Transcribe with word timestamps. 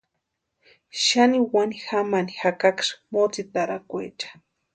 Xani 1.03 1.39
wani 1.51 1.75
jamani 1.85 2.33
jakaksï 2.39 2.93
motsitarakwecha. 3.11 4.29